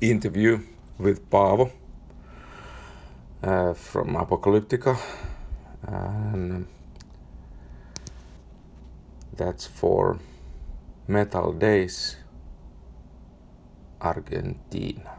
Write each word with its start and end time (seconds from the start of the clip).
interview 0.00 0.60
with 0.98 1.28
Paavo 1.30 1.70
uh, 3.42 3.74
from 3.74 4.14
Apocalyptica, 4.14 4.98
and 5.82 6.66
that's 9.36 9.66
for 9.66 10.18
Metal 11.08 11.52
Days 11.52 12.16
Argentina. 14.00 15.18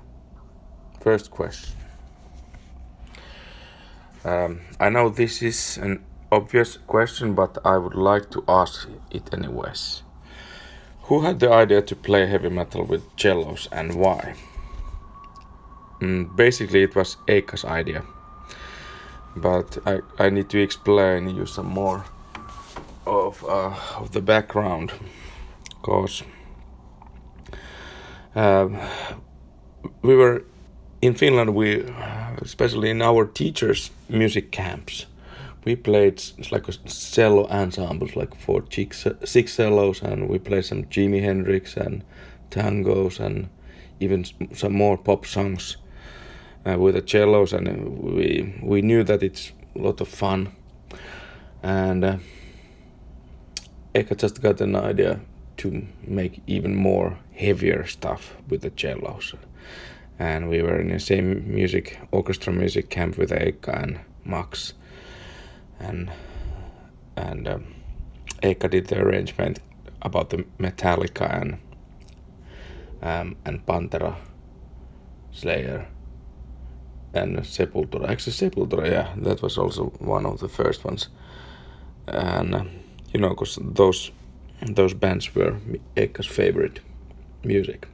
First 1.01 1.31
question. 1.31 1.75
Um, 4.23 4.61
I 4.79 4.89
know 4.89 5.09
this 5.09 5.43
is 5.43 5.77
an 5.77 6.03
obvious 6.31 6.77
question, 6.77 7.35
but 7.35 7.59
I 7.63 7.77
would 7.77 7.93
like 7.93 8.31
to 8.31 8.43
ask 8.47 8.87
it 9.11 9.31
anyways. 9.31 10.04
Who 11.07 11.21
had 11.21 11.39
the 11.39 11.51
idea 11.51 11.81
to 11.83 11.95
play 11.95 12.25
heavy 12.25 12.49
metal 12.49 12.83
with 12.83 13.03
cellos 13.15 13.67
and 13.71 13.93
why? 13.93 14.33
Mm, 16.01 16.35
basically, 16.35 16.81
it 16.81 16.95
was 16.95 17.17
Eikka's 17.27 17.63
idea, 17.63 18.03
but 19.35 19.77
I, 19.85 19.99
I 20.17 20.29
need 20.31 20.49
to 20.49 20.59
explain 20.59 21.29
you 21.29 21.45
some 21.45 21.67
more 21.67 22.05
of, 23.05 23.43
uh, 23.43 23.75
of 23.97 24.11
the 24.13 24.21
background, 24.21 24.91
because 25.69 26.23
um, 28.35 28.79
we 30.01 30.15
were 30.15 30.43
in 31.01 31.13
Finland. 31.13 31.53
We, 31.53 31.85
especially 32.41 32.89
in 32.89 33.03
our 33.03 33.25
teachers' 33.25 33.91
music 34.09 34.51
camps, 34.51 35.05
we 35.65 35.75
played 35.75 36.21
like 36.51 36.67
a 36.69 36.71
cello 36.71 37.47
ensembles, 37.47 38.15
like 38.15 38.35
for 38.35 38.63
six, 38.69 39.53
cellos, 39.53 40.01
and 40.01 40.29
we 40.29 40.37
played 40.37 40.63
some 40.63 40.83
Jimi 40.85 41.21
Hendrix 41.21 41.75
and 41.75 42.03
tangos 42.51 43.19
and 43.19 43.49
even 43.99 44.25
some 44.53 44.73
more 44.73 44.97
pop 44.97 45.25
songs 45.25 45.77
uh, 46.65 46.77
with 46.77 46.93
the 46.93 47.01
cellos, 47.01 47.51
and 47.51 47.99
we 47.99 48.53
we 48.61 48.81
knew 48.81 49.03
that 49.03 49.23
it's 49.23 49.51
a 49.75 49.79
lot 49.79 50.01
of 50.01 50.07
fun, 50.07 50.55
and 51.63 52.05
uh, 52.05 52.17
Eikka 53.95 54.17
just 54.17 54.41
got 54.41 54.61
an 54.61 54.75
idea 54.75 55.19
to 55.57 55.87
make 56.05 56.41
even 56.45 56.75
more 56.75 57.17
heavier 57.33 57.87
stuff 57.87 58.35
with 58.49 58.61
the 58.61 58.71
cellos, 58.77 59.33
and 60.19 60.47
we 60.47 60.61
were 60.61 60.79
in 60.79 60.89
the 60.89 60.99
same 60.99 61.43
music 61.47 61.99
orchestra 62.11 62.53
music 62.53 62.91
camp 62.91 63.17
with 63.17 63.31
Eikka 63.31 63.81
and 63.81 63.99
Max 64.23 64.73
and 65.79 66.11
and 67.15 67.47
um, 67.47 67.75
Eikka 68.41 68.69
did 68.69 68.87
the 68.87 68.99
arrangement 68.99 69.59
about 70.01 70.29
the 70.29 70.45
Metallica 70.59 71.41
and 71.41 71.57
um, 73.01 73.35
and 73.45 73.65
Pantera, 73.65 74.15
Slayer, 75.31 75.87
and 77.13 77.37
Sepultura. 77.39 78.09
Actually, 78.09 78.33
Sepultura, 78.33 78.89
yeah, 78.89 79.13
that 79.17 79.41
was 79.41 79.57
also 79.57 79.85
one 79.99 80.25
of 80.25 80.39
the 80.39 80.49
first 80.49 80.83
ones. 80.83 81.09
And 82.07 82.55
uh, 82.55 82.63
you 83.13 83.19
know, 83.19 83.29
because 83.29 83.57
those 83.61 84.11
those 84.61 84.93
bands 84.93 85.35
were 85.35 85.57
Eikka's 85.95 86.27
favorite 86.27 86.79
music. 87.43 87.87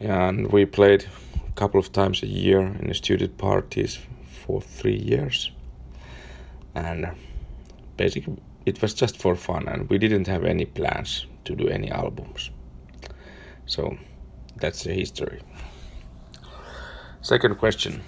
And 0.00 0.50
we 0.50 0.64
played 0.64 1.04
a 1.46 1.52
couple 1.52 1.78
of 1.78 1.92
times 1.92 2.22
a 2.22 2.26
year 2.26 2.60
in 2.60 2.88
the 2.88 2.94
student 2.94 3.36
parties 3.36 3.98
for 4.50 4.60
three 4.60 4.96
years. 4.96 5.52
And 6.74 7.10
basically, 7.96 8.36
it 8.66 8.82
was 8.82 8.94
just 8.94 9.16
for 9.16 9.36
fun, 9.36 9.68
and 9.68 9.88
we 9.88 9.98
didn't 9.98 10.26
have 10.26 10.44
any 10.44 10.64
plans 10.64 11.26
to 11.44 11.54
do 11.54 11.68
any 11.68 11.90
albums. 11.90 12.50
So 13.66 13.96
that's 14.56 14.84
the 14.84 14.92
history. 14.92 15.40
Second 17.22 17.58
question. 17.58 18.02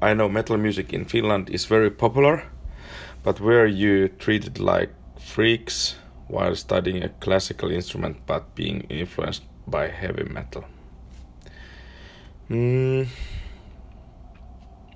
I 0.00 0.14
know 0.14 0.28
metal 0.28 0.56
music 0.56 0.92
in 0.92 1.04
Finland 1.04 1.50
is 1.50 1.64
very 1.64 1.90
popular, 1.90 2.44
but 3.22 3.40
were 3.40 3.66
you 3.66 4.08
treated 4.08 4.58
like 4.58 4.90
freaks 5.18 5.96
while 6.28 6.54
studying 6.54 7.02
a 7.02 7.08
classical 7.08 7.70
instrument 7.70 8.16
but 8.26 8.54
being 8.54 8.82
influenced 8.88 9.42
by 9.66 9.88
heavy 9.88 10.24
metal? 10.24 10.64
Mm, 12.50 13.08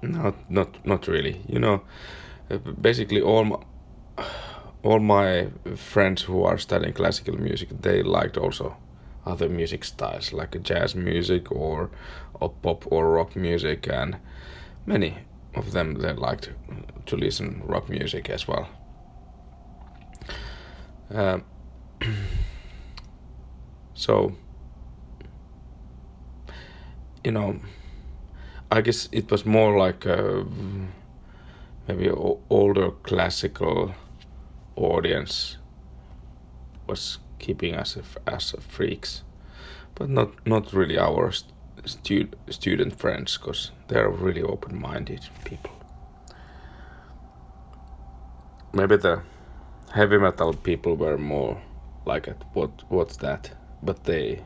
not 0.03 0.51
not 0.51 0.85
not 0.87 1.07
really. 1.09 1.41
You 1.49 1.59
know, 1.59 1.83
uh, 2.51 2.59
basically 2.59 3.21
all 3.21 3.45
my, 3.45 3.57
all 4.83 4.99
my 4.99 5.49
friends 5.77 6.23
who 6.23 6.43
are 6.45 6.59
studying 6.59 6.93
classical 6.93 7.39
music, 7.39 7.69
they 7.83 8.03
liked 8.03 8.37
also 8.37 8.77
other 9.25 9.49
music 9.49 9.85
styles 9.85 10.33
like 10.33 10.61
jazz 10.63 10.95
music 10.95 11.53
or 11.53 11.91
or 12.35 12.51
pop 12.51 12.85
or 12.93 13.11
rock 13.11 13.37
music, 13.37 13.89
and 13.89 14.17
many 14.87 15.19
of 15.55 15.73
them 15.73 15.95
they 15.95 16.13
liked 16.13 16.51
to 17.07 17.17
listen 17.17 17.63
rock 17.65 17.89
music 17.89 18.31
as 18.31 18.49
well. 18.49 18.69
Um, 21.11 21.45
so 23.95 24.33
you 27.23 27.31
know 27.31 27.61
I 28.73 28.81
guess 28.81 29.07
it 29.13 29.31
was 29.31 29.45
more 29.45 29.77
like 29.77 30.07
a, 30.07 30.47
maybe 31.87 32.09
a 32.09 32.15
older 32.49 32.91
classical 33.03 33.95
audience 34.77 35.59
was 36.87 37.19
keeping 37.39 37.75
us 37.75 37.99
as 38.27 38.55
freaks, 38.69 39.25
but 39.95 40.09
not 40.09 40.31
not 40.47 40.73
really 40.73 40.99
our 40.99 41.33
stu- 41.85 42.31
student 42.49 42.99
friends 42.99 43.37
because 43.37 43.73
they're 43.89 44.09
really 44.09 44.43
open-minded 44.43 45.21
people. 45.45 45.73
Maybe 48.73 48.97
the 48.97 49.21
heavy 49.91 50.17
metal 50.17 50.55
people 50.55 50.97
were 50.97 51.19
more 51.19 51.61
like 52.07 52.27
it. 52.27 52.43
What 52.55 52.71
what's 52.89 53.19
that? 53.19 53.51
But 53.83 54.05
they 54.05 54.43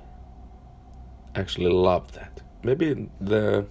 actually 1.36 1.70
love 1.70 2.10
that 2.14 2.42
maybe 2.66 3.08
the 3.20 3.64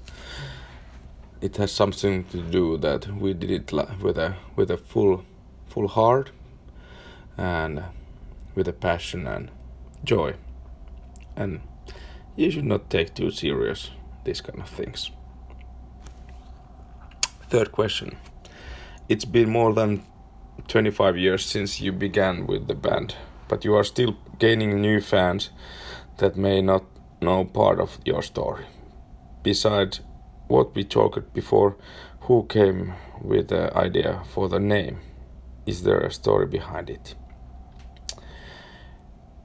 it 1.41 1.57
has 1.57 1.71
something 1.71 2.23
to 2.23 2.41
do 2.41 2.77
that 2.77 3.07
we 3.07 3.33
did 3.33 3.51
it 3.51 3.71
with 4.01 4.17
a 4.17 4.35
with 4.55 4.71
a 4.71 4.77
full 4.77 5.23
full 5.67 5.87
heart 5.87 6.31
and 7.37 7.83
with 8.55 8.67
a 8.67 8.73
passion 8.73 9.27
and 9.27 9.51
joy. 10.03 10.33
And 11.35 11.61
you 12.35 12.49
should 12.51 12.65
not 12.65 12.89
take 12.89 13.13
too 13.13 13.31
serious 13.31 13.91
these 14.23 14.41
kind 14.41 14.59
of 14.61 14.69
things. 14.69 15.11
Third 17.49 17.71
question. 17.71 18.17
It's 19.09 19.25
been 19.25 19.49
more 19.49 19.73
than 19.73 20.03
25 20.67 21.17
years 21.17 21.45
since 21.45 21.81
you 21.81 21.91
began 21.91 22.47
with 22.47 22.67
the 22.67 22.75
band 22.75 23.15
but 23.47 23.63
you 23.65 23.75
are 23.75 23.83
still 23.83 24.15
gaining 24.39 24.81
new 24.81 25.01
fans 25.01 25.49
that 26.17 26.35
may 26.35 26.61
not 26.61 26.83
know 27.21 27.45
part 27.45 27.79
of 27.79 27.99
your 28.05 28.23
story 28.23 28.65
besides 29.45 30.01
what 30.47 30.75
we 30.75 30.83
talked 30.83 31.31
before, 31.33 31.77
who 32.21 32.45
came 32.49 32.93
with 33.21 33.49
the 33.49 33.71
idea 33.77 34.23
for 34.33 34.49
the 34.49 34.59
name? 34.59 34.97
Is 35.67 35.83
there 35.83 35.99
a 35.99 36.11
story 36.11 36.47
behind 36.47 36.89
it? 36.89 37.13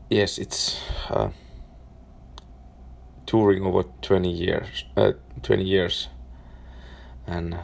Yes, 0.09 0.39
it's 0.39 0.81
uh, 1.10 1.28
touring 3.27 3.62
over 3.62 3.84
20 4.00 4.31
years, 4.31 4.84
uh, 4.97 5.12
20 5.43 5.65
years, 5.65 6.09
and 7.27 7.59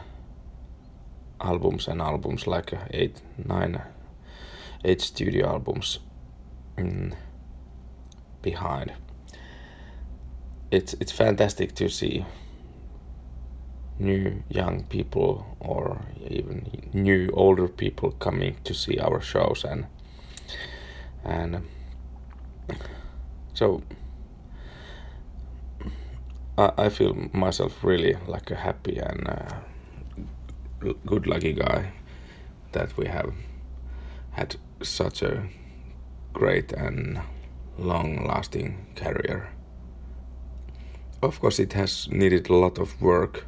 albums 1.41 1.87
and 1.87 2.01
albums 2.01 2.45
like 2.45 2.71
uh, 2.71 2.77
eight, 2.91 3.19
nine, 3.43 3.81
eight 4.85 5.01
studio 5.01 5.47
albums 5.47 5.99
mm, 6.77 7.15
behind 8.43 8.93
it's 10.71 10.93
it's 10.99 11.11
fantastic 11.11 11.73
to 11.75 11.89
see 11.89 12.25
new 13.99 14.43
young 14.49 14.83
people 14.83 15.57
or 15.59 16.01
even 16.29 16.89
new 16.93 17.29
older 17.33 17.67
people 17.67 18.11
coming 18.11 18.55
to 18.63 18.73
see 18.73 18.99
our 18.99 19.21
shows 19.21 19.63
and 19.63 19.85
and 21.23 21.61
so 23.53 23.81
I, 26.57 26.71
I 26.77 26.89
feel 26.89 27.15
myself 27.33 27.83
really 27.83 28.17
like 28.27 28.51
a 28.51 28.55
happy 28.55 28.97
and 28.97 29.27
uh, 29.27 30.93
good 31.05 31.25
lucky 31.25 31.53
guy 31.53 31.91
that 32.73 32.95
we 32.97 33.07
have 33.07 33.33
had 34.31 34.57
such 34.83 35.23
a 35.23 35.47
great 36.33 36.71
and 36.71 37.19
long 37.79 38.27
lasting 38.27 38.85
career 38.95 39.49
of 41.21 41.39
course 41.39 41.59
it 41.59 41.73
has 41.73 42.07
needed 42.09 42.49
a 42.49 42.53
lot 42.55 42.77
of 42.77 43.01
work 43.01 43.45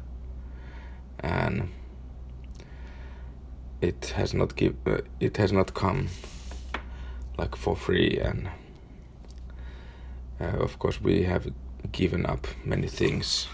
and 1.20 1.68
it 3.80 4.12
has 4.16 4.34
not 4.34 4.56
give 4.56 4.74
uh, 4.86 4.98
it 5.20 5.36
has 5.36 5.52
not 5.52 5.74
come 5.74 6.08
like 7.38 7.56
for 7.56 7.76
free 7.76 8.18
and 8.18 8.48
Uh, 10.40 10.56
of 10.62 10.78
course, 10.78 11.02
we 11.02 11.24
have 11.24 11.52
given 11.92 12.24
up 12.24 12.46
many 12.64 12.88
things, 12.88 13.46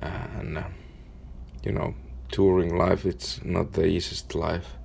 and 0.00 0.58
uh, 0.58 0.62
you 1.62 1.72
know, 1.72 1.94
touring 2.32 2.74
life 2.78 3.04
it's 3.04 3.44
not 3.44 3.72
the 3.72 3.84
easiest 3.84 4.34
life. 4.34 4.76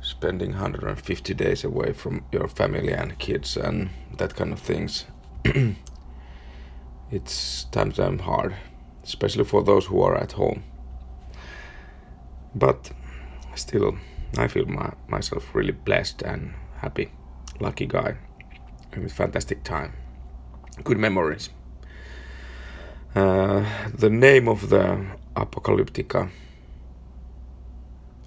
Spending 0.00 0.52
150 0.52 1.34
days 1.34 1.64
away 1.64 1.92
from 1.92 2.22
your 2.30 2.46
family 2.46 2.92
and 2.92 3.18
kids 3.18 3.56
and 3.56 3.90
that 4.16 4.36
kind 4.36 4.52
of 4.52 4.60
things. 4.60 5.06
it's 7.10 7.66
sometimes 7.72 8.20
hard, 8.20 8.54
especially 9.04 9.44
for 9.44 9.62
those 9.62 9.86
who 9.86 10.00
are 10.02 10.16
at 10.16 10.32
home. 10.32 10.62
But 12.54 12.90
still, 13.54 13.96
I 14.36 14.48
feel 14.48 14.66
my, 14.66 14.92
myself 15.08 15.54
really 15.54 15.72
blessed 15.72 16.22
and 16.22 16.54
happy, 16.76 17.10
lucky 17.60 17.86
guy, 17.86 18.16
with 18.96 19.12
fantastic 19.12 19.64
time, 19.64 19.92
good 20.84 20.98
memories. 20.98 21.50
Uh, 23.14 23.64
the 23.94 24.10
name 24.10 24.48
of 24.48 24.68
the 24.68 25.06
Apocalyptica 25.34 26.30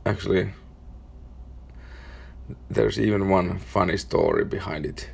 actually 0.06 0.50
there's 2.70 3.00
even 3.00 3.30
one 3.30 3.60
funny 3.60 3.98
story 3.98 4.46
behind 4.46 4.86
it. 4.86 5.10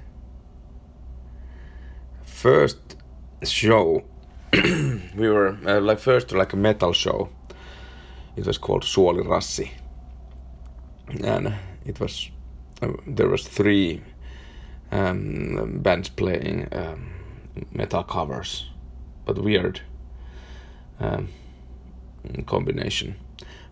First 2.24 2.96
show 3.44 4.04
we 4.54 5.30
were 5.30 5.58
uh, 5.66 5.80
like 5.82 6.00
first 6.00 6.32
like 6.32 6.54
a 6.54 6.58
metal 6.58 6.94
show. 6.94 7.30
It 8.36 8.46
was 8.46 8.58
called 8.58 8.84
Suoli 8.84 9.24
Rassi, 9.24 9.72
and 11.24 11.54
it 11.86 12.00
was 12.00 12.30
uh, 12.82 12.94
there 13.06 13.28
was 13.28 13.48
three 13.48 14.02
um, 14.92 15.80
bands 15.82 16.10
playing 16.10 16.68
um, 16.72 17.10
metal 17.72 18.04
covers, 18.04 18.70
but 19.26 19.38
weird 19.38 19.82
um, 21.00 21.30
combination. 22.46 23.16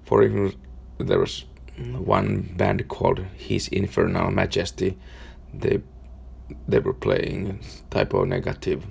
For 0.03 0.23
even 0.23 0.53
there 0.97 1.19
was 1.19 1.45
one 1.77 2.53
band 2.57 2.87
called 2.87 3.19
His 3.37 3.67
Infernal 3.69 4.31
Majesty. 4.31 4.97
They 5.53 5.81
they 6.67 6.79
were 6.79 6.93
playing 6.93 7.59
Type 7.89 8.13
O 8.13 8.23
Negative 8.23 8.85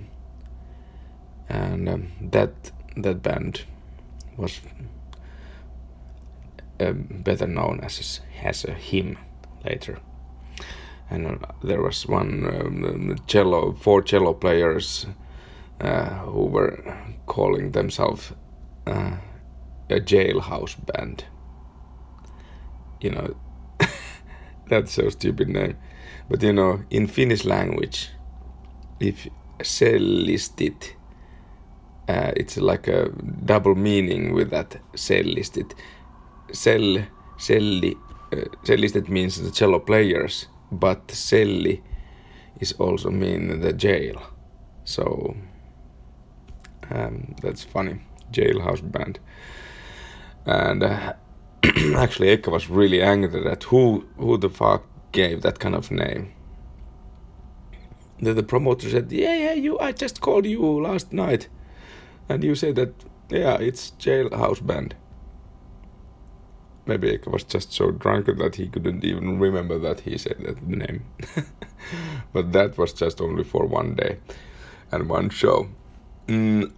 and 1.49 1.89
um, 1.89 2.13
that 2.21 2.73
that 2.97 3.23
band 3.23 3.65
was 4.37 4.61
uh, 6.81 6.93
better 6.93 7.47
known 7.47 7.81
as 7.81 8.21
a, 8.43 8.47
as 8.47 8.65
a 8.65 8.73
HIM 8.73 9.19
later. 9.65 9.99
And 11.11 11.27
uh, 11.27 11.47
there 11.63 11.83
was 11.83 12.07
one 12.07 12.45
um, 12.47 13.17
cello, 13.27 13.73
four 13.73 14.03
cello 14.03 14.35
players 14.35 15.07
uh, 15.81 16.09
who 16.27 16.47
were 16.47 16.97
calling 17.27 17.73
themselves 17.73 18.33
uh, 18.87 19.17
a 19.91 20.01
jailhouse 20.01 20.77
band. 20.87 21.25
You 23.01 23.11
know, 23.11 23.37
that's 24.69 24.93
so 24.93 25.11
stupid 25.11 25.49
name. 25.49 25.77
But 26.29 26.43
you 26.43 26.53
know, 26.53 26.83
in 26.91 27.07
Finnish 27.07 27.45
language, 27.45 28.11
if 28.99 29.29
sellistit 29.59 30.95
uh, 32.09 32.33
it's 32.37 32.57
like 32.57 32.89
a 32.89 33.09
double 33.45 33.75
meaning 33.75 34.35
with 34.35 34.51
that 34.51 34.77
cellistit. 34.95 35.73
Cell, 36.53 37.05
celli, 37.39 37.97
uh, 38.33 38.45
cellistit 38.65 39.09
means 39.09 39.41
the 39.41 39.51
cello 39.51 39.79
players, 39.79 40.47
but 40.71 41.07
celli 41.09 41.83
is 42.61 42.73
also 42.73 43.11
mean 43.11 43.61
the 43.61 43.73
jail. 43.73 44.21
So 44.85 45.35
um, 46.91 47.35
that's 47.43 47.65
funny. 47.65 48.01
Jailhouse 48.33 48.83
band. 48.93 49.19
And 50.45 50.83
uh, 50.83 51.15
actually, 51.97 52.37
Eikka 52.37 52.51
was 52.51 52.69
really 52.69 53.01
angry 53.01 53.43
that 53.45 53.65
who 53.65 54.07
who 54.19 54.37
the 54.37 54.51
fuck 54.51 54.85
gave 55.13 55.41
that 55.43 55.59
kind 55.59 55.75
of 55.75 55.91
name. 55.91 56.33
The, 58.21 58.35
the 58.35 58.43
promoter 58.43 58.91
said, 58.91 59.11
"Yeah, 59.11 59.37
yeah, 59.37 59.53
you. 59.55 59.79
I 59.79 59.93
just 59.93 60.21
called 60.21 60.47
you 60.47 60.83
last 60.83 61.13
night." 61.13 61.49
And 62.29 62.43
you 62.45 62.55
say 62.55 62.73
that 62.73 62.93
yeah 63.31 63.57
it's 63.57 63.93
jailhouse 63.99 64.65
band. 64.65 64.95
Maybe 66.87 67.11
Eikka 67.17 67.33
was 67.33 67.45
just 67.45 67.73
so 67.73 67.91
drunk 67.91 68.27
that 68.27 68.57
he 68.57 68.69
couldn't 68.69 69.05
even 69.05 69.39
remember 69.39 69.79
that 69.79 70.01
he 70.01 70.19
said 70.19 70.37
that 70.41 70.63
name. 70.67 71.05
But 72.33 72.53
that 72.53 72.77
was 72.77 72.93
just 72.93 73.21
only 73.21 73.45
for 73.45 73.65
one 73.67 73.95
day 73.95 74.19
and 74.91 75.09
one 75.09 75.31
show. 75.31 75.69
Mm, 76.27 76.73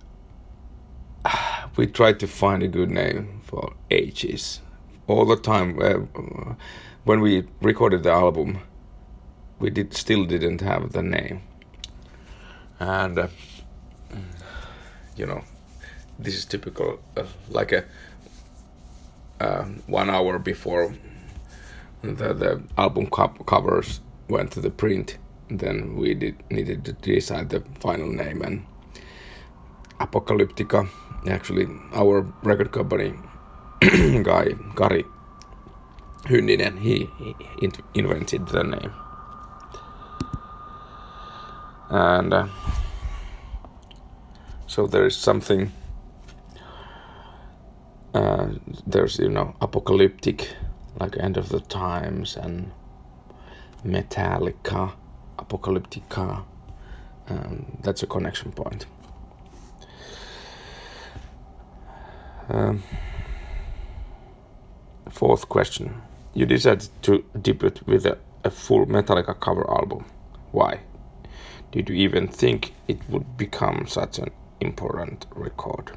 we 1.77 1.87
tried 1.87 2.21
to 2.21 2.27
find 2.27 2.63
a 2.63 2.69
good 2.69 2.91
name 2.91 3.41
for 3.43 3.73
ages. 3.91 4.61
All 5.09 5.25
the 5.25 5.37
time 5.37 5.79
uh, 5.81 6.55
when 7.05 7.21
we 7.21 7.45
recorded 7.61 8.03
the 8.03 8.13
album 8.13 8.61
we 9.59 9.71
did 9.71 9.95
still 9.95 10.25
didn't 10.25 10.61
have 10.61 10.93
the 10.93 11.03
name. 11.03 11.43
And 12.79 13.19
uh, 13.19 13.29
you 15.17 15.27
know, 15.27 15.43
this 16.19 16.35
is 16.35 16.45
typical, 16.45 17.01
uh, 17.17 17.25
like 17.51 17.73
a 17.73 17.85
uh, 19.41 19.65
one 19.87 20.09
hour 20.11 20.39
before 20.39 20.95
the, 22.03 22.33
the 22.35 22.63
album 22.79 23.07
co 23.07 23.29
covers 23.47 24.01
went 24.29 24.53
to 24.53 24.61
the 24.61 24.71
print, 24.71 25.19
then 25.51 25.97
we 25.97 26.15
did 26.15 26.37
needed 26.51 26.85
to 26.85 26.93
decide 26.93 27.51
the 27.51 27.63
final 27.81 28.09
name 28.09 28.43
and 28.43 28.65
Apocalyptica. 30.01 30.89
Actually, 31.29 31.67
our 31.93 32.23
record 32.43 32.71
company 32.71 33.15
guy 34.23 34.55
Kari 34.77 35.05
Hynninen, 36.25 36.79
he, 36.79 37.09
he 37.61 37.71
invented 37.95 38.47
the 38.49 38.63
name, 38.63 38.93
and. 41.91 42.33
Uh, 42.33 42.47
so 44.67 44.87
there 44.87 45.07
is 45.07 45.17
something. 45.17 45.73
Uh, 48.15 48.49
there's 48.87 49.19
you 49.19 49.29
know 49.29 49.55
apocalyptic, 49.61 50.49
like 50.99 51.17
end 51.19 51.37
of 51.37 51.49
the 51.51 51.61
times, 51.61 52.37
and 52.37 52.71
Metallica, 53.85 54.93
apocalyptica. 55.39 56.45
Um, 57.29 57.79
that's 57.83 58.03
a 58.03 58.07
connection 58.07 58.53
point. 58.53 58.87
Um, 62.49 62.83
fourth 65.11 65.49
question. 65.49 66.03
You 66.35 66.47
decided 66.47 66.89
to 67.03 67.25
debut 67.41 67.73
with 67.87 68.07
a, 68.07 68.19
a 68.45 68.51
full 68.51 68.87
Metallica 68.87 69.39
cover 69.41 69.69
album. 69.71 70.05
Why? 70.53 70.81
Did 71.73 71.89
you 71.89 71.97
even 71.97 72.29
think 72.29 72.73
it 72.87 72.99
would 73.09 73.37
become 73.37 73.87
such 73.89 74.19
an 74.19 74.31
important 74.61 75.27
record. 75.35 75.93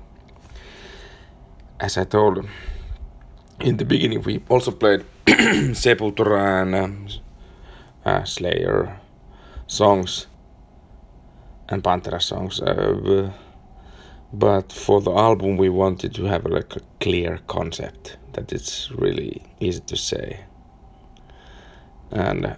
As 1.80 1.98
I 1.98 2.04
told 2.04 2.46
in 3.60 3.78
the 3.78 3.86
beginning, 3.86 4.22
we 4.24 4.42
also 4.50 4.72
played 4.72 5.06
Sepultura 5.26 6.62
and 6.62 7.20
uh, 8.06 8.10
uh, 8.10 8.24
Slayer 8.24 9.00
songs 9.68 10.28
and 11.70 11.84
Pantera 11.84 12.22
songs. 12.22 12.62
Uh, 12.62 13.32
but 14.32 14.72
for 14.72 15.02
the 15.02 15.12
album, 15.12 15.58
we 15.58 15.70
wanted 15.70 16.14
to 16.16 16.26
have 16.26 16.46
like 16.46 16.76
a 16.76 16.82
clear 17.00 17.40
concept 17.48 18.18
that 18.34 18.52
it's 18.52 18.92
really 18.92 19.42
easy 19.60 19.82
to 19.82 19.98
say, 19.98 20.42
and 22.12 22.56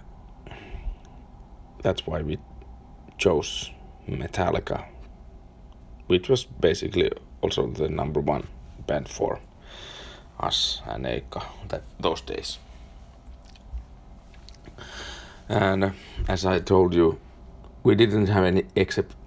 that's 1.82 2.06
why 2.06 2.20
we 2.20 2.38
chose 3.16 3.70
Metallica 4.06 4.91
which 6.12 6.28
was 6.28 6.44
basically 6.44 7.10
also 7.40 7.66
the 7.68 7.88
number 7.88 8.20
one 8.20 8.46
band 8.86 9.08
for 9.08 9.40
us 10.38 10.82
and 10.86 11.04
that 11.68 11.82
those 11.98 12.20
days. 12.20 12.58
And 15.48 15.84
uh, 15.84 15.90
as 16.28 16.44
I 16.44 16.58
told 16.60 16.94
you, 16.94 17.18
we 17.82 17.94
didn't 17.94 18.26
have 18.28 18.44
any 18.44 18.64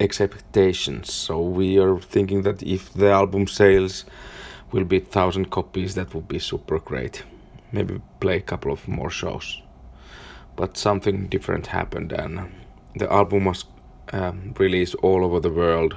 expectations, 0.00 1.12
so 1.12 1.40
we 1.40 1.78
are 1.78 1.98
thinking 1.98 2.42
that 2.42 2.62
if 2.62 2.92
the 2.92 3.10
album 3.10 3.46
sales 3.48 4.04
will 4.72 4.84
be 4.84 5.00
thousand 5.00 5.50
copies, 5.50 5.94
that 5.94 6.14
would 6.14 6.28
be 6.28 6.38
super 6.38 6.78
great. 6.78 7.24
Maybe 7.72 8.00
play 8.20 8.36
a 8.36 8.48
couple 8.50 8.72
of 8.72 8.88
more 8.88 9.10
shows. 9.10 9.60
But 10.54 10.78
something 10.78 11.28
different 11.28 11.66
happened, 11.66 12.12
and 12.12 12.50
the 12.94 13.12
album 13.12 13.44
was 13.44 13.64
um, 14.12 14.54
released 14.58 14.94
all 15.02 15.24
over 15.24 15.40
the 15.40 15.50
world 15.50 15.96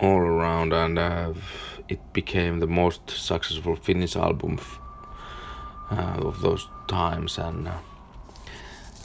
all 0.00 0.18
around, 0.18 0.72
and 0.72 0.98
uh, 0.98 1.32
it 1.88 2.00
became 2.12 2.60
the 2.60 2.66
most 2.66 3.10
successful 3.10 3.76
Finnish 3.76 4.16
album 4.16 4.58
uh, 5.90 6.20
of 6.20 6.40
those 6.40 6.68
times, 6.86 7.38
and 7.38 7.68
uh, 7.68 7.72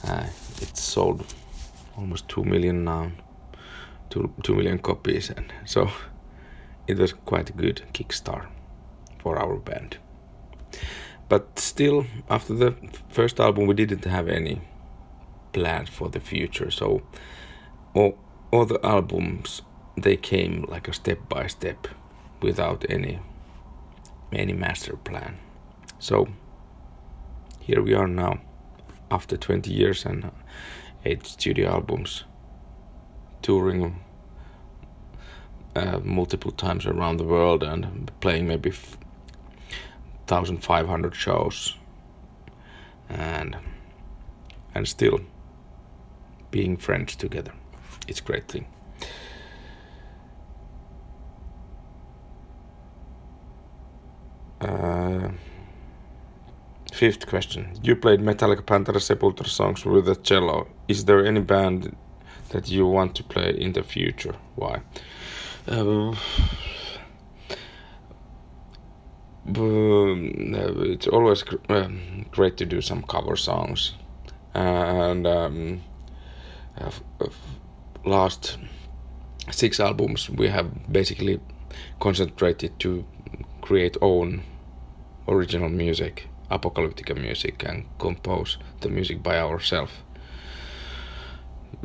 uh, 0.07 0.27
it 0.61 0.77
sold 0.77 1.25
almost 1.97 2.27
two 2.27 2.43
million 2.43 2.83
now, 2.83 3.11
two 4.09 4.31
two 4.43 4.55
million 4.55 4.79
copies, 4.79 5.29
and 5.29 5.53
so 5.65 5.89
it 6.87 6.97
was 6.97 7.13
quite 7.13 7.49
a 7.49 7.53
good 7.53 7.81
kickstart 7.93 8.47
for 9.19 9.37
our 9.37 9.57
band. 9.57 9.97
But 11.29 11.57
still, 11.57 12.05
after 12.29 12.53
the 12.53 12.75
first 13.09 13.39
album, 13.39 13.65
we 13.65 13.73
didn't 13.73 14.05
have 14.05 14.27
any 14.27 14.61
plans 15.53 15.89
for 15.89 16.09
the 16.09 16.19
future. 16.19 16.69
So 16.71 17.01
all, 17.93 18.17
all 18.51 18.65
the 18.65 18.85
albums 18.85 19.61
they 19.95 20.17
came 20.17 20.65
like 20.67 20.87
a 20.87 20.93
step 20.93 21.19
by 21.29 21.45
step, 21.47 21.87
without 22.41 22.85
any 22.89 23.19
any 24.31 24.53
master 24.53 24.95
plan. 24.97 25.37
So 25.99 26.27
here 27.59 27.81
we 27.81 27.93
are 27.93 28.07
now, 28.07 28.39
after 29.11 29.37
20 29.37 29.71
years 29.71 30.05
and 30.05 30.31
eight 31.05 31.25
studio 31.25 31.69
albums, 31.69 32.23
touring 33.43 33.99
uh, 35.75 35.99
multiple 36.03 36.51
times 36.51 36.87
around 36.87 37.17
the 37.17 37.23
world 37.23 37.63
and 37.63 38.11
playing 38.21 38.47
maybe 38.47 38.71
1500 38.71 41.15
shows. 41.15 41.77
And 43.09 43.57
and 44.75 44.87
still 44.87 45.19
being 46.49 46.77
friends 46.77 47.15
together. 47.15 47.53
It's 48.07 48.19
a 48.19 48.23
great 48.23 48.47
thing 48.47 48.65
uh, 54.63 55.29
fifth 57.03 57.27
question. 57.27 57.67
You 57.83 57.97
played 57.97 58.21
metallica 58.21 58.63
pantera 58.63 59.01
sepultura 59.01 59.47
songs 59.47 59.85
with 59.85 60.07
a 60.07 60.15
cello. 60.15 60.67
Is 60.87 61.03
there 61.03 61.25
any 61.25 61.41
band 61.41 61.93
that 62.51 62.69
you 62.69 62.87
want 62.87 63.13
to 63.15 63.23
play 63.23 63.49
in 63.59 63.73
the 63.73 63.83
future? 63.83 64.35
Why? 64.55 64.75
Um, 65.67 66.15
it's 70.93 71.07
always 71.07 71.43
uh, 71.67 71.89
great 72.31 72.55
to 72.55 72.65
do 72.65 72.79
some 72.79 73.03
cover 73.03 73.35
songs. 73.35 73.95
And 74.53 75.27
um, 75.27 75.81
last 78.05 78.57
six 79.51 79.81
albums 79.81 80.29
we 80.29 80.47
have 80.47 80.69
basically 80.89 81.41
concentrated 81.99 82.79
to 82.79 83.03
create 83.61 83.97
own 84.01 84.41
original 85.27 85.67
music 85.67 86.29
apocalyptic 86.53 87.15
music 87.17 87.63
and 87.67 87.85
compose 87.97 88.57
the 88.81 88.89
music 88.89 89.23
by 89.23 89.39
ourselves. 89.39 89.91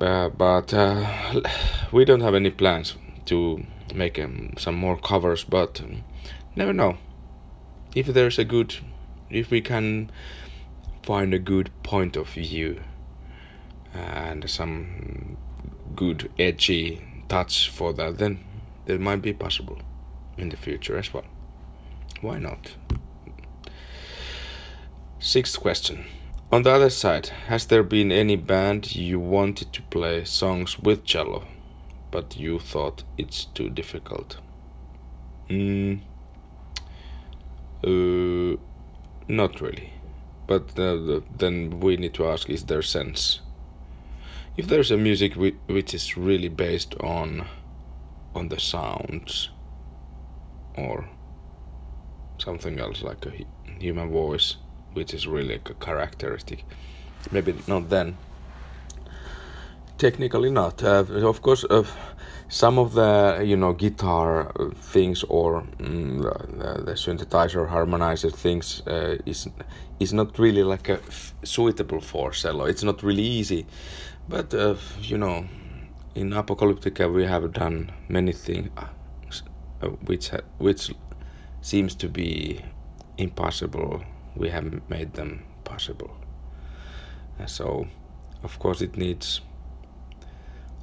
Uh, 0.00 0.28
but 0.28 0.72
uh, 0.74 1.40
we 1.92 2.04
don't 2.04 2.20
have 2.20 2.34
any 2.34 2.50
plans 2.50 2.96
to 3.24 3.64
make 3.94 4.18
um, 4.18 4.52
some 4.58 4.74
more 4.74 4.96
covers 4.96 5.44
but 5.44 5.80
um, 5.80 6.04
never 6.54 6.72
know. 6.72 6.98
If 7.94 8.06
there's 8.06 8.38
a 8.38 8.44
good 8.44 8.76
if 9.30 9.50
we 9.50 9.60
can 9.60 10.10
find 11.02 11.34
a 11.34 11.38
good 11.38 11.70
point 11.82 12.16
of 12.16 12.28
view 12.28 12.80
and 13.94 14.48
some 14.48 15.36
good 15.96 16.30
edgy 16.38 17.02
touch 17.28 17.70
for 17.70 17.92
that 17.94 18.18
then 18.18 18.38
that 18.86 19.00
might 19.00 19.22
be 19.22 19.32
possible 19.32 19.78
in 20.36 20.50
the 20.50 20.56
future 20.56 20.98
as 20.98 21.12
well. 21.12 21.24
Why 22.20 22.38
not 22.38 22.74
sixth 25.20 25.60
question 25.60 26.04
on 26.50 26.62
the 26.62 26.70
other 26.70 26.90
side 26.90 27.26
has 27.48 27.66
there 27.66 27.82
been 27.82 28.10
any 28.10 28.36
band 28.36 28.94
you 28.94 29.18
wanted 29.18 29.72
to 29.72 29.82
play 29.82 30.24
songs 30.24 30.78
with 30.78 31.04
cello 31.04 31.44
but 32.10 32.36
you 32.36 32.58
thought 32.58 33.04
it's 33.16 33.44
too 33.44 33.68
difficult. 33.68 34.38
Mm, 35.48 36.00
uh, 37.84 38.56
not 39.28 39.60
really. 39.60 39.92
But 40.46 40.78
uh, 40.78 41.20
then 41.36 41.80
we 41.80 41.96
need 41.96 42.14
to 42.14 42.26
ask 42.26 42.48
is 42.48 42.64
there 42.64 42.82
sense? 42.82 43.40
If 44.56 44.66
there's 44.66 44.90
a 44.90 44.96
music 44.96 45.34
which 45.34 45.94
is 45.94 46.16
really 46.16 46.48
based 46.48 46.94
on 47.00 47.46
on 48.34 48.48
the 48.48 48.58
sounds 48.58 49.50
or 50.76 51.08
something 52.38 52.78
else 52.78 53.02
like 53.02 53.24
a 53.26 53.32
human 53.78 54.10
voice 54.10 54.56
which 54.94 55.14
is 55.14 55.26
really 55.26 55.54
a 55.54 55.74
characteristic 55.74 56.64
maybe 57.32 57.54
not 57.66 57.88
then 57.88 58.16
Technically 59.98 60.50
not. 60.50 60.80
Uh, 60.80 61.04
of 61.26 61.42
course, 61.42 61.64
uh, 61.64 61.82
some 62.48 62.78
of 62.78 62.94
the 62.94 63.42
you 63.44 63.56
know 63.56 63.72
guitar 63.72 64.52
things 64.76 65.24
or 65.24 65.64
mm, 65.78 66.22
the, 66.22 66.84
the, 66.84 66.92
synthesizer 66.92 67.68
harmonizer 67.68 68.32
things 68.32 68.80
uh, 68.86 69.16
is 69.26 69.48
is 69.98 70.12
not 70.12 70.38
really 70.38 70.62
like 70.62 70.88
a 70.88 71.00
suitable 71.42 72.00
for 72.00 72.30
cello. 72.30 72.64
It's 72.66 72.84
not 72.84 73.02
really 73.02 73.24
easy, 73.24 73.66
but 74.28 74.54
uh, 74.54 74.76
you 75.02 75.18
know, 75.18 75.48
in 76.14 76.30
Apocalyptica 76.30 77.12
we 77.12 77.24
have 77.24 77.52
done 77.52 77.90
many 78.08 78.32
things 78.32 78.70
uh, 79.82 79.88
which 80.06 80.30
which 80.58 80.92
seems 81.60 81.96
to 81.96 82.08
be 82.08 82.60
impossible. 83.16 84.00
We 84.38 84.50
have 84.50 84.88
made 84.88 85.14
them 85.14 85.44
possible. 85.64 86.16
so, 87.46 87.86
of 88.42 88.58
course, 88.58 88.80
it 88.80 88.96
needs 88.96 89.40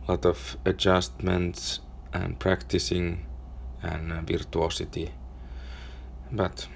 a 0.07 0.11
lot 0.11 0.25
of 0.25 0.57
adjustments 0.65 1.79
and 2.13 2.39
practicing 2.39 3.25
and 3.81 4.11
uh, 4.11 4.21
virtuosity 4.21 5.11
but 6.31 6.67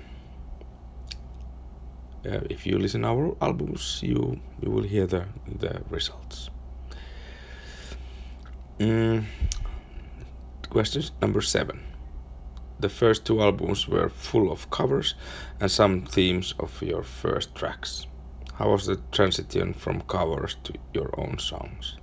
uh, 2.25 2.41
if 2.50 2.65
you 2.65 2.77
listen 2.77 3.05
our 3.05 3.36
albums 3.41 4.00
you 4.03 4.39
you 4.62 4.69
will 4.69 4.83
hear 4.83 5.07
the 5.07 5.25
the 5.59 5.81
results 5.89 6.50
mm. 8.79 9.24
question 10.69 11.03
number 11.21 11.41
seven 11.41 11.88
the 12.79 12.89
first 12.89 13.25
two 13.25 13.41
albums 13.41 13.88
were 13.88 14.09
full 14.09 14.51
of 14.51 14.69
covers 14.69 15.15
and 15.59 15.69
some 15.69 16.05
themes 16.05 16.53
of 16.59 16.81
your 16.81 17.03
first 17.03 17.53
tracks. 17.55 18.07
How 18.55 18.71
was 18.71 18.86
the 18.86 19.00
transition 19.12 19.74
from 19.74 20.01
covers 20.01 20.55
to 20.63 20.74
your 20.93 21.09
own 21.17 21.39
songs? 21.39 21.98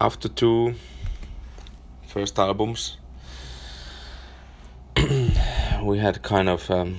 After 0.00 0.28
two 0.28 0.74
first 2.06 2.38
albums, 2.38 2.98
we 5.82 5.98
had 5.98 6.22
kind 6.22 6.48
of 6.48 6.70
um, 6.70 6.96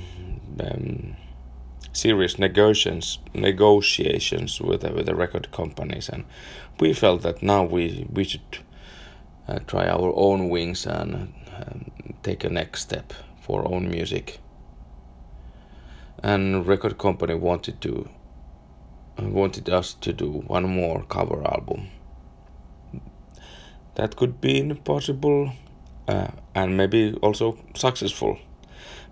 um, 0.60 1.16
serious 1.94 2.38
negotiations 2.38 3.20
negotiations 3.34 4.62
with 4.62 4.84
uh, 4.84 4.92
with 4.94 5.06
the 5.06 5.16
record 5.16 5.52
companies, 5.52 6.10
and 6.10 6.26
we 6.80 6.94
felt 6.94 7.22
that 7.22 7.42
now 7.42 7.64
we 7.64 8.08
we 8.12 8.24
should 8.24 8.60
uh, 9.48 9.60
try 9.68 9.88
our 9.88 10.12
own 10.16 10.50
wings 10.50 10.86
and 10.86 11.34
take 12.24 12.44
a 12.44 12.50
next 12.50 12.82
step 12.82 13.14
for 13.42 13.68
own 13.72 13.90
music. 13.90 14.40
And 16.24 16.66
record 16.66 16.98
company 16.98 17.36
wanted 17.36 17.82
to 17.82 18.10
wanted 19.18 19.70
us 19.70 19.94
to 19.94 20.12
do 20.12 20.30
one 20.48 20.68
more 20.68 21.04
cover 21.04 21.42
album 21.48 21.88
that 23.96 24.16
could 24.16 24.42
be 24.42 24.74
possible 24.84 25.52
uh, 26.08 26.28
and 26.54 26.78
maybe 26.78 27.14
also 27.22 27.58
successful. 27.74 28.38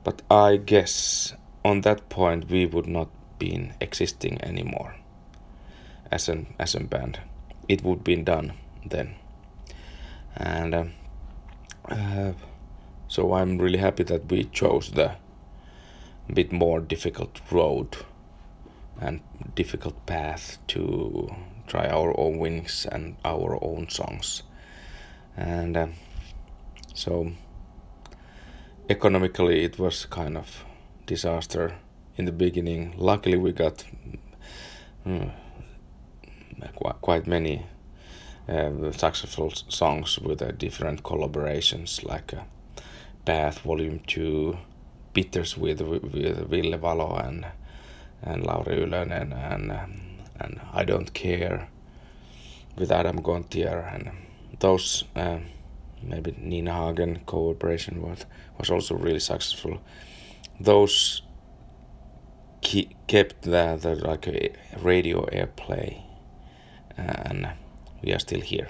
But 0.03 0.21
I 0.29 0.57
guess 0.57 1.33
on 1.63 1.81
that 1.81 2.09
point 2.09 2.49
we 2.49 2.65
would 2.65 2.87
not 2.87 3.09
be 3.39 3.71
existing 3.79 4.41
anymore 4.43 4.95
as 6.11 6.29
an 6.29 6.53
as 6.59 6.75
a 6.75 6.81
band. 6.81 7.19
It 7.67 7.83
would 7.83 8.03
be 8.03 8.17
done 8.17 8.53
then, 8.85 9.15
and 10.35 10.75
uh, 10.75 10.85
uh, 11.89 12.33
so 13.07 13.33
I'm 13.33 13.57
really 13.57 13.79
happy 13.79 14.03
that 14.03 14.31
we 14.31 14.45
chose 14.45 14.91
the 14.91 15.15
bit 16.33 16.51
more 16.51 16.79
difficult 16.79 17.41
road 17.51 17.97
and 18.99 19.19
difficult 19.55 20.05
path 20.05 20.57
to 20.67 21.29
try 21.67 21.87
our 21.87 22.17
own 22.19 22.39
wings 22.39 22.87
and 22.91 23.15
our 23.25 23.59
own 23.61 23.89
songs. 23.89 24.43
And 25.35 25.75
uh, 25.75 25.87
so 26.93 27.31
economically 28.89 29.63
it 29.63 29.79
was 29.79 30.05
kind 30.05 30.37
of 30.37 30.63
disaster 31.05 31.75
in 32.15 32.25
the 32.25 32.31
beginning. 32.31 32.93
Luckily 32.97 33.37
we 33.37 33.51
got 33.51 33.83
uh, 35.05 35.25
quite 37.01 37.27
many 37.27 37.65
uh, 38.49 38.91
successful 38.91 39.51
songs 39.51 40.19
with 40.19 40.41
uh, 40.41 40.51
different 40.51 41.03
collaborations 41.03 42.03
like 42.03 42.33
uh, 42.33 42.41
Path 43.25 43.59
Volume 43.59 43.99
2 44.07 44.57
Bitters 45.13 45.57
with, 45.57 45.81
with 45.81 46.49
Ville 46.49 46.77
Valo 46.77 47.25
and 47.25 47.45
and 48.21 48.45
Lauri 48.45 48.77
Ylönen 48.77 49.33
and 49.33 49.71
and 50.39 50.59
I 50.73 50.83
Don't 50.83 51.13
Care 51.13 51.67
with 52.77 52.91
Adam 52.91 53.21
Gontier 53.21 53.93
and 53.93 54.11
those 54.59 55.03
uh, 55.15 55.39
maybe 56.01 56.35
Nina 56.37 56.73
Hagen 56.73 57.19
cooperation 57.25 58.01
was 58.01 58.25
was 58.57 58.69
also 58.69 58.95
really 58.95 59.19
successful. 59.19 59.79
Those 60.59 61.21
kept 62.61 63.41
the, 63.41 63.77
the 63.81 63.95
like 63.95 64.25
radio 64.81 65.25
airplay, 65.25 66.01
and 66.97 67.49
we 68.03 68.13
are 68.13 68.19
still 68.19 68.41
here. 68.41 68.67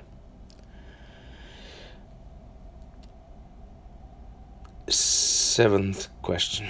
Seventh 4.90 6.10
question. 6.22 6.68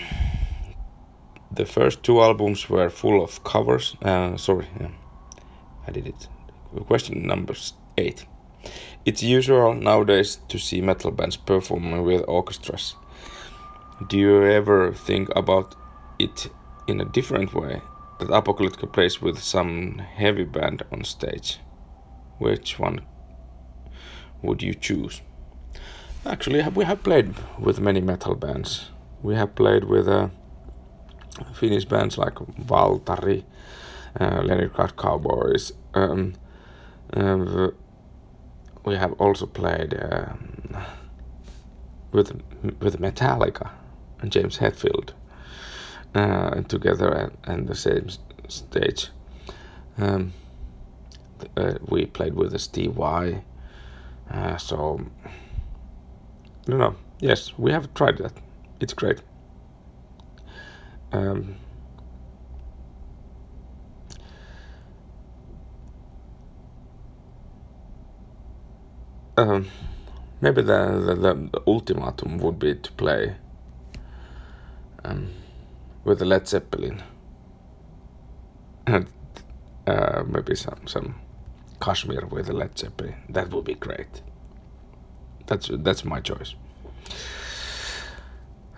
The 1.51 1.65
first 1.65 2.03
two 2.03 2.22
albums 2.22 2.70
were 2.70 2.89
full 2.89 3.24
of 3.24 3.43
covers. 3.43 3.96
Uh, 4.01 4.38
sorry, 4.38 4.67
yeah, 4.79 4.89
I 5.88 5.91
did 5.91 6.08
it. 6.08 6.27
Question 6.88 7.27
number 7.27 7.53
eight. 7.98 8.25
It's 9.05 9.22
usual 9.22 9.74
nowadays 9.74 10.39
to 10.48 10.58
see 10.58 10.82
metal 10.82 11.12
bands 11.12 11.38
performing 11.38 12.03
with 12.03 12.24
orchestras. 12.27 12.96
Do 14.08 14.17
you 14.17 14.43
ever 14.43 14.93
think 14.93 15.29
about 15.36 15.75
it 16.17 16.48
in 16.88 17.01
a 17.01 17.05
different 17.05 17.53
way? 17.53 17.82
That 18.20 18.29
Apocalyptica 18.29 18.91
plays 18.91 19.22
with 19.22 19.39
some 19.39 20.00
heavy 20.00 20.46
band 20.46 20.84
on 20.91 21.03
stage. 21.03 21.60
Which 22.40 22.80
one 22.80 23.02
would 24.42 24.62
you 24.62 24.74
choose? 24.74 25.22
Actually, 26.25 26.63
we 26.70 26.86
have 26.86 27.04
played 27.04 27.34
with 27.60 27.80
many 27.80 28.02
metal 28.02 28.36
bands. 28.36 28.92
We 29.22 29.36
have 29.36 29.56
played 29.56 29.84
with 29.86 30.08
uh, 30.08 30.30
Finnish 31.54 31.86
bands 31.86 32.18
like 32.18 32.36
Waltari, 32.36 33.44
uh, 34.20 34.42
Leningrad 34.44 34.96
Cowboys. 34.96 35.74
Um, 35.94 36.34
uh, 37.13 37.70
we 38.86 38.96
have 38.96 39.13
also 39.13 39.46
played 39.46 39.94
um, 39.94 40.78
with 42.12 42.42
with 42.80 43.00
Metallica 43.00 43.72
and 44.22 44.32
James 44.32 44.60
Hetfield 44.60 45.13
uh, 46.16 46.62
together 46.62 47.32
and 47.44 47.68
the 47.68 47.75
same 47.75 48.08
stage. 48.48 49.10
Um, 49.98 50.34
uh, 51.57 51.75
we 51.88 52.05
played 52.05 52.35
with 52.35 52.59
Steve 52.59 52.93
Vai. 52.93 53.43
Uh, 54.29 54.57
so, 54.57 55.05
no, 56.67 56.77
no, 56.77 56.95
yes, 57.19 57.57
we 57.57 57.71
have 57.71 57.93
tried 57.93 58.17
that. 58.17 58.33
It's 58.79 58.93
great. 58.93 59.21
Um, 61.12 61.55
um, 69.38 69.67
maybe 70.41 70.62
the, 70.62 71.03
the, 71.05 71.15
the 71.15 71.62
ultimatum 71.67 72.39
would 72.39 72.59
be 72.59 72.75
to 72.75 72.91
play 72.93 73.35
um, 75.03 75.29
with 76.03 76.19
the 76.19 76.25
Led 76.25 76.47
Zeppelin 76.47 77.03
uh, 78.88 80.23
maybe 80.27 80.55
some 80.55 80.88
some 80.88 81.15
Kashmir 81.84 82.25
with 82.28 82.48
Led 82.48 82.80
Zeppelin. 82.80 83.16
That 83.28 83.52
would 83.52 83.66
be 83.66 83.75
great. 83.75 84.22
That's 85.48 85.70
that's 85.70 86.06
my 86.06 86.22
choice. 86.22 86.56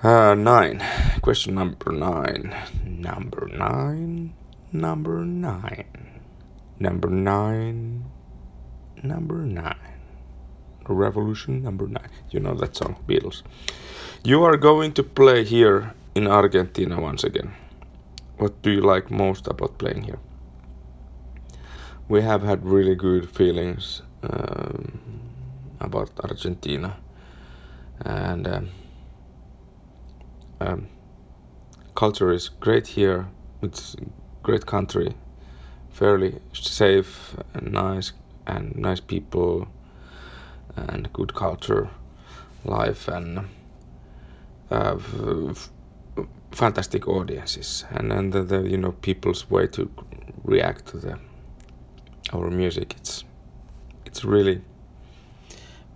Uh, 0.01 0.33
nine. 0.33 0.83
Question 1.21 1.53
number 1.53 1.91
nine. 1.91 2.55
Number 2.83 3.45
nine. 3.45 4.33
Number 4.71 5.23
nine. 5.23 5.85
Number 6.79 7.09
nine. 7.09 8.05
Number 9.03 9.37
nine. 9.45 9.93
Revolution 10.87 11.61
number 11.61 11.87
nine. 11.87 12.09
You 12.31 12.39
know 12.39 12.55
that 12.55 12.75
song, 12.75 12.95
Beatles. 13.07 13.43
You 14.23 14.43
are 14.43 14.57
going 14.57 14.93
to 14.93 15.03
play 15.03 15.43
here 15.43 15.93
in 16.15 16.25
Argentina 16.25 16.99
once 16.99 17.23
again. 17.23 17.53
What 18.37 18.63
do 18.63 18.71
you 18.71 18.81
like 18.81 19.11
most 19.11 19.45
about 19.47 19.77
playing 19.77 20.03
here? 20.03 20.19
We 22.07 22.21
have 22.21 22.43
had 22.43 22.63
really 22.63 22.93
good 22.93 23.27
feelings 23.27 24.03
um, 24.21 24.99
about 25.79 26.11
Argentina, 26.19 26.97
and 28.01 28.47
um, 28.47 28.69
um, 30.61 30.87
culture 31.95 32.31
is 32.31 32.49
great 32.49 32.85
here. 32.85 33.27
It's 33.63 33.95
great 34.43 34.67
country, 34.67 35.15
fairly 35.89 36.39
safe 36.53 37.35
and 37.55 37.71
nice, 37.71 38.13
and 38.45 38.75
nice 38.75 38.99
people 38.99 39.67
and 40.75 41.11
good 41.11 41.33
culture, 41.33 41.89
life, 42.65 43.07
and 43.07 43.47
uh, 44.69 44.97
fantastic 46.51 47.07
audiences, 47.07 47.83
and 47.89 48.13
and 48.13 48.31
the, 48.31 48.43
the, 48.43 48.61
you 48.61 48.77
know 48.77 48.91
people's 48.91 49.49
way 49.49 49.65
to 49.65 49.89
react 50.43 50.85
to 50.87 50.97
the 50.97 51.19
our 52.33 52.49
music. 52.49 52.95
It's 52.97 53.23
it's 54.05 54.23
really 54.23 54.61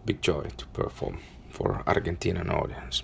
big 0.05 0.21
joy 0.21 0.43
to 0.57 0.65
perform 0.67 1.19
for 1.49 1.83
Argentinian 1.85 2.49
audience. 2.51 3.03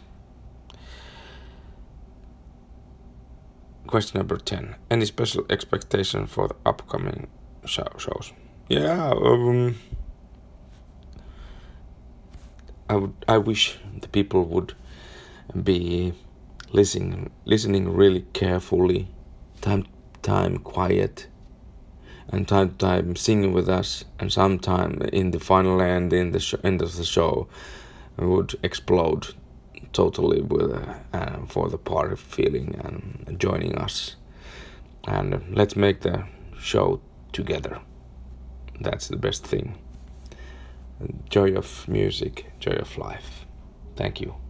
Question 3.88 4.18
number 4.18 4.38
10. 4.38 4.76
Any 4.90 5.06
special 5.06 5.46
expectation 5.50 6.26
for 6.26 6.48
the 6.48 6.56
upcoming 6.66 7.28
show 7.66 7.88
shows? 8.00 8.34
Yeah, 8.68 9.12
um, 9.12 9.76
I 12.90 12.96
would 12.96 13.14
I 13.28 13.38
wish 13.38 13.78
the 14.02 14.08
people 14.08 14.44
would 14.46 14.74
be 15.64 16.14
listening 16.72 17.30
listening 17.46 17.94
really 17.94 18.26
carefully, 18.34 19.08
time 19.62 19.86
time 20.24 20.58
quiet, 20.58 21.28
and 22.30 22.48
time 22.48 22.70
to 22.70 22.76
time 22.78 23.16
singing 23.16 23.54
with 23.54 23.70
us, 23.70 24.06
and 24.20 24.32
sometime 24.32 25.02
in 25.14 25.32
the 25.32 25.40
final 25.40 25.82
end 25.82 26.14
in 26.14 26.32
the 26.32 26.40
sh- 26.40 26.56
end 26.64 26.82
of 26.82 26.96
the 26.96 27.06
show 27.06 27.48
would 28.18 28.56
explode 28.64 29.34
totally 29.94 30.42
with 30.42 30.72
uh, 30.74 30.94
uh, 31.14 31.46
for 31.48 31.70
the 31.70 31.78
party 31.78 32.16
feeling 32.16 32.80
and 32.84 33.40
joining 33.40 33.76
us, 33.76 34.16
and 35.08 35.56
let's 35.56 35.76
make 35.76 36.02
the 36.02 36.26
show 36.60 37.02
together. 37.32 37.80
That's 38.82 39.08
the 39.08 39.18
best 39.18 39.46
thing 39.46 39.78
joy 41.30 41.54
of 41.56 41.88
music, 41.88 42.52
joy 42.60 42.74
of 42.74 42.98
life. 42.98 43.46
Thank 43.96 44.22
you. 44.22 44.45